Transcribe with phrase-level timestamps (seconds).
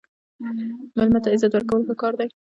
[0.95, 2.29] مېلمه ته عزت ورکول ښه کار دی.